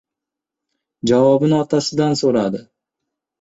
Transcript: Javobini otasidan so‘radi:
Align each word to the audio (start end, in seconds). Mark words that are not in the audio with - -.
Javobini 1.11 1.59
otasidan 1.65 2.17
so‘radi: 2.23 2.63